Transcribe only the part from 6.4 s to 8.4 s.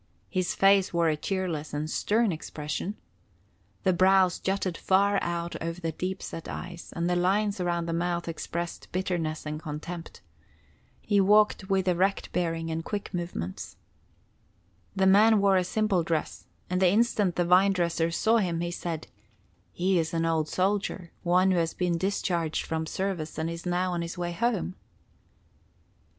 eyes, and the lines around the mouth